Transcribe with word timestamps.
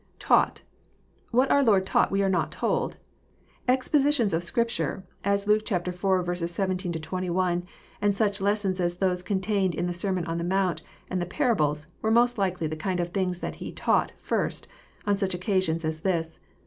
[Taught.'] 0.17 0.63
What 1.29 1.51
our 1.51 1.61
Lord 1.63 1.85
taught 1.85 2.09
we 2.09 2.23
are 2.23 2.27
not 2.29 2.51
told. 2.51 2.97
Exposi 3.69 4.11
tions 4.11 4.33
of 4.33 4.41
Scripture, 4.43 5.03
as 5.23 5.45
Luke 5.45 5.71
iv. 5.71 5.93
17— 5.95 6.91
21, 6.93 7.63
and 8.01 8.15
such 8.15 8.41
lessons 8.41 8.79
as 8.79 8.95
those 8.95 9.21
contained 9.21 9.75
in 9.75 9.85
the 9.85 9.93
Sermon 9.93 10.25
on 10.25 10.39
the 10.39 10.43
Mount, 10.43 10.81
and 11.11 11.21
the 11.21 11.27
parables, 11.27 11.85
were 12.01 12.09
most 12.09 12.39
likely 12.39 12.65
the 12.65 12.75
kind 12.75 12.99
of 12.99 13.09
things 13.09 13.41
that 13.41 13.57
He 13.57 13.71
*< 13.71 13.71
taught" 13.83 14.11
first, 14.19 14.67
on 15.05 15.15
such 15.15 15.35
occasions 15.35 15.85
as 15.85 15.99
this. 15.99 16.39